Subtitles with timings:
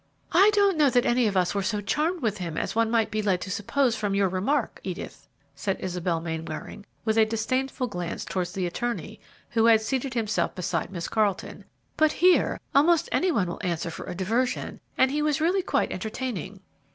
[0.31, 3.11] "I don't know that any of us were so charmed with him as one might
[3.11, 8.25] be led to suppose from your remark, Edith," said Isabel Mainwaring, with a disdainful glance
[8.25, 9.19] towards the attorney,
[9.51, 11.65] who had seated himself beside Miss Carleton;
[11.97, 15.91] "but here, almost any one will answer for a diversion, and he was really quite
[15.91, 16.61] entertaining."